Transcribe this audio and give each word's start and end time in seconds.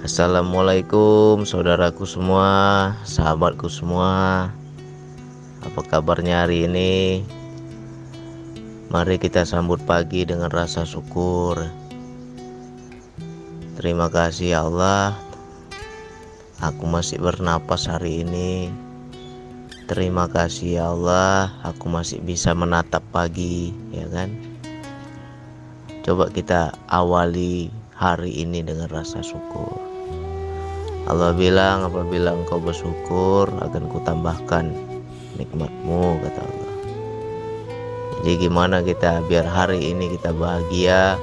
Assalamualaikum 0.00 1.44
saudaraku 1.44 2.08
semua, 2.08 2.96
sahabatku 3.04 3.68
semua. 3.68 4.48
Apa 5.60 5.80
kabarnya 5.84 6.48
hari 6.48 6.64
ini? 6.64 7.20
Mari 8.88 9.20
kita 9.20 9.44
sambut 9.44 9.76
pagi 9.84 10.24
dengan 10.24 10.48
rasa 10.48 10.88
syukur. 10.88 11.60
Terima 13.76 14.08
kasih 14.08 14.56
ya 14.56 14.64
Allah. 14.64 15.12
Aku 16.64 16.88
masih 16.88 17.20
bernapas 17.20 17.84
hari 17.84 18.24
ini. 18.24 18.72
Terima 19.84 20.24
kasih 20.28 20.80
ya 20.80 20.84
Allah, 20.96 21.52
aku 21.64 21.92
masih 21.92 22.24
bisa 22.24 22.56
menatap 22.56 23.04
pagi, 23.12 23.76
ya 23.92 24.08
kan? 24.08 24.32
Coba 26.04 26.32
kita 26.32 26.72
awali 26.88 27.68
hari 27.98 28.30
ini 28.30 28.62
dengan 28.62 28.86
rasa 28.94 29.18
syukur. 29.26 29.74
Allah 31.10 31.34
bilang 31.34 31.82
apabila 31.82 32.30
engkau 32.30 32.62
bersyukur 32.62 33.50
akan 33.58 33.90
kutambahkan 33.90 34.70
nikmatmu 35.34 36.22
kata 36.22 36.40
Allah. 36.46 36.74
Jadi 38.22 38.32
gimana 38.46 38.86
kita 38.86 39.26
biar 39.26 39.42
hari 39.42 39.82
ini 39.90 40.14
kita 40.14 40.30
bahagia? 40.30 41.18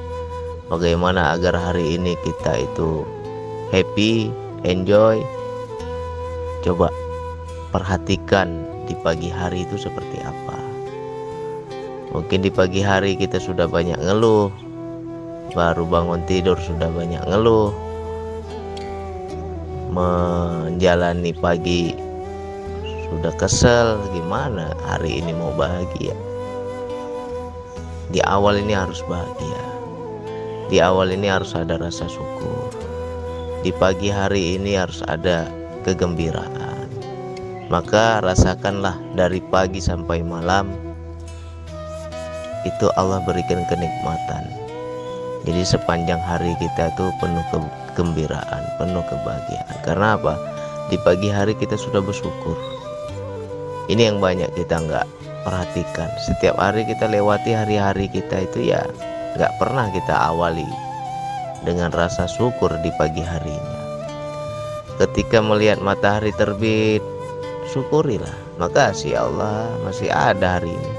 Bagaimana 0.67 1.37
agar 1.37 1.55
hari 1.55 1.95
ini 1.95 2.19
kita 2.27 2.59
itu 2.59 3.07
happy, 3.71 4.33
enjoy? 4.67 5.23
Coba 6.65 6.91
perhatikan 7.71 8.67
di 8.89 8.97
pagi 8.99 9.29
hari 9.31 9.63
itu 9.63 9.79
seperti 9.79 10.17
apa. 10.25 10.57
Mungkin 12.11 12.41
di 12.41 12.49
pagi 12.49 12.81
hari 12.81 13.13
kita 13.19 13.37
sudah 13.37 13.69
banyak 13.69 13.99
ngeluh, 14.01 14.49
baru 15.53 15.85
bangun 15.85 16.25
tidur 16.25 16.57
sudah 16.57 16.89
banyak 16.89 17.21
ngeluh, 17.29 17.69
menjalani 19.93 21.35
pagi 21.37 22.05
sudah 23.15 23.31
kesel 23.37 24.01
gimana 24.17 24.73
hari 24.89 25.21
ini 25.21 25.31
mau 25.37 25.53
bahagia? 25.53 26.17
Di 28.09 28.17
awal 28.25 28.65
ini 28.65 28.73
harus 28.73 29.05
bahagia. 29.05 29.63
Di 30.73 30.81
awal 30.81 31.13
ini 31.13 31.29
harus 31.29 31.53
ada 31.53 31.77
rasa 31.77 32.09
syukur. 32.09 32.73
Di 33.61 33.69
pagi 33.77 34.09
hari 34.09 34.57
ini 34.57 34.73
harus 34.73 35.05
ada 35.05 35.45
kegembiraan. 35.85 36.89
Maka 37.69 38.25
rasakanlah 38.25 38.97
dari 39.13 39.41
pagi 39.53 39.77
sampai 39.81 40.25
malam 40.25 40.73
itu 42.65 42.89
Allah 42.97 43.21
berikan 43.21 43.61
kenikmatan 43.69 44.64
jadi 45.45 45.61
sepanjang 45.61 46.17
hari 46.25 46.57
kita 46.57 46.89
tuh 46.97 47.13
penuh 47.21 47.45
ke 47.53 47.61
kegembiraan, 47.93 48.63
penuh 48.75 49.05
kebahagiaan. 49.05 49.77
Karena 49.85 50.19
apa? 50.19 50.35
Di 50.89 50.97
pagi 51.05 51.29
hari 51.31 51.53
kita 51.55 51.77
sudah 51.77 52.01
bersyukur. 52.03 52.57
Ini 53.85 54.09
yang 54.09 54.17
banyak 54.17 54.51
kita 54.57 54.81
nggak 54.81 55.07
perhatikan. 55.45 56.09
Setiap 56.17 56.57
hari 56.57 56.83
kita 56.89 57.05
lewati 57.05 57.53
hari-hari 57.53 58.09
kita 58.09 58.43
itu 58.43 58.73
ya 58.73 58.83
nggak 59.39 59.53
pernah 59.61 59.87
kita 59.93 60.11
awali 60.11 60.67
dengan 61.61 61.93
rasa 61.93 62.25
syukur 62.25 62.73
di 62.81 62.89
pagi 62.97 63.21
harinya. 63.21 63.79
Ketika 64.97 65.45
melihat 65.45 65.77
matahari 65.77 66.33
terbit, 66.33 67.05
syukurilah. 67.69 68.33
Makasih 68.57 69.19
Allah 69.19 69.69
masih 69.85 70.09
ada 70.09 70.57
hari 70.57 70.73
ini. 70.73 70.93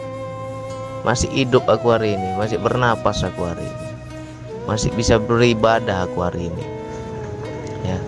Masih 1.02 1.30
hidup 1.34 1.66
aku 1.66 1.90
hari 1.90 2.14
ini, 2.14 2.30
masih 2.38 2.62
bernapas 2.62 3.26
aku 3.26 3.42
hari 3.42 3.64
ini. 3.64 3.85
Masih 4.66 4.90
bisa 4.98 5.16
beribadah 5.22 6.10
aku 6.10 6.26
hari 6.26 6.50
ini. 6.50 6.64
Ya. 7.86 7.98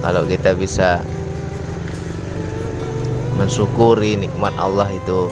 Kalau 0.00 0.24
kita 0.24 0.56
bisa 0.56 1.04
mensyukuri 3.36 4.16
nikmat 4.16 4.56
Allah 4.56 4.88
itu 4.88 5.28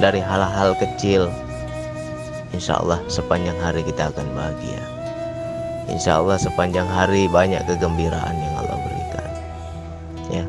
dari 0.00 0.24
hal-hal 0.24 0.72
kecil 0.80 1.28
Insya 2.50 2.82
Allah 2.82 2.98
sepanjang 3.06 3.54
hari 3.62 3.86
kita 3.86 4.10
akan 4.10 4.26
bahagia. 4.34 4.82
Insya 5.86 6.18
Allah 6.18 6.34
sepanjang 6.34 6.86
hari 6.86 7.30
banyak 7.30 7.62
kegembiraan 7.62 8.34
yang 8.34 8.54
Allah 8.58 8.78
berikan. 8.82 9.30
Ya. 10.34 10.44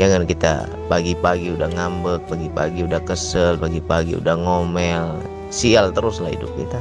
Jangan 0.00 0.24
kita 0.24 0.64
pagi-pagi 0.88 1.52
udah 1.60 1.68
ngambek 1.76 2.24
pagi-pagi 2.24 2.88
udah 2.88 3.04
kesel 3.04 3.60
pagi-pagi 3.60 4.16
udah 4.16 4.36
ngomel. 4.40 5.20
Sial 5.52 5.92
teruslah 5.92 6.32
hidup 6.32 6.48
kita 6.56 6.80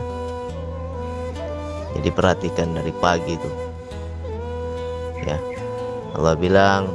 jadi 1.99 2.09
perhatikan 2.15 2.71
dari 2.71 2.95
pagi 2.95 3.35
tuh 3.35 3.55
ya. 5.27 5.37
Allah 6.15 6.35
bilang 6.39 6.87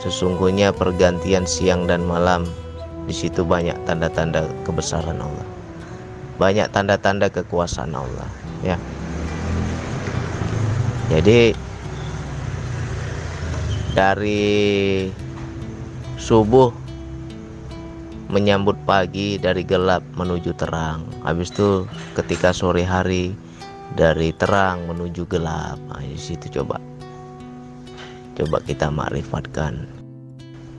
sesungguhnya 0.00 0.72
pergantian 0.72 1.44
siang 1.44 1.84
dan 1.84 2.04
malam 2.04 2.48
di 3.06 3.14
situ 3.14 3.46
banyak 3.46 3.78
tanda-tanda 3.86 4.50
kebesaran 4.66 5.22
Allah. 5.22 5.46
Banyak 6.36 6.68
tanda-tanda 6.74 7.30
kekuasaan 7.30 7.94
Allah. 7.94 8.28
Ya. 8.60 8.76
Jadi 11.08 11.54
dari 13.94 15.08
subuh 16.18 16.74
menyambut 18.26 18.74
pagi 18.84 19.38
dari 19.38 19.62
gelap 19.62 20.02
menuju 20.18 20.50
terang. 20.58 21.06
Habis 21.22 21.54
itu 21.54 21.86
ketika 22.18 22.50
sore 22.50 22.82
hari 22.82 23.38
dari 23.94 24.34
terang 24.34 24.90
menuju 24.90 25.28
gelap. 25.30 25.78
Nah, 25.86 26.02
di 26.02 26.18
situ 26.18 26.50
coba. 26.50 26.82
Coba 28.34 28.58
kita 28.66 28.90
makrifatkan. 28.90 29.86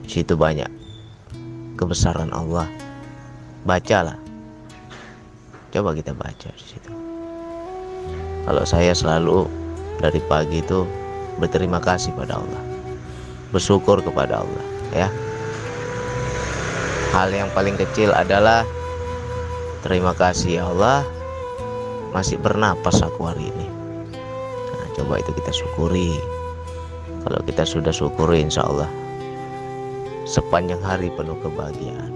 Di 0.04 0.20
situ 0.20 0.36
banyak 0.36 0.68
kebesaran 1.80 2.28
Allah. 2.34 2.68
Bacalah. 3.64 4.18
Coba 5.72 5.96
kita 5.96 6.12
baca 6.12 6.48
di 6.52 6.64
situ. 6.64 6.92
Kalau 8.44 8.64
saya 8.64 8.92
selalu 8.92 9.48
dari 10.00 10.20
pagi 10.24 10.64
itu 10.64 10.84
berterima 11.36 11.80
kasih 11.80 12.12
pada 12.16 12.40
Allah. 12.40 12.62
Bersyukur 13.52 14.04
kepada 14.04 14.44
Allah 14.44 14.64
ya. 14.92 15.08
Hal 17.12 17.32
yang 17.32 17.48
paling 17.56 17.76
kecil 17.76 18.12
adalah 18.12 18.64
terima 19.80 20.12
kasih 20.12 20.60
ya 20.60 20.64
Allah 20.68 21.04
masih 22.12 22.40
bernapas 22.40 23.00
aku 23.04 23.28
hari 23.28 23.50
ini. 23.50 23.66
Nah, 24.72 24.86
coba 24.96 25.20
itu 25.20 25.30
kita 25.36 25.52
syukuri. 25.52 26.16
Kalau 27.26 27.40
kita 27.44 27.66
sudah 27.66 27.92
syukuri 27.92 28.40
insya 28.44 28.64
Allah 28.64 28.88
sepanjang 30.28 30.84
hari 30.84 31.08
penuh 31.16 31.40
kebahagiaan 31.40 32.12